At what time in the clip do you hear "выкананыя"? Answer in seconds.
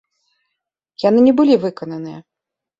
1.69-2.19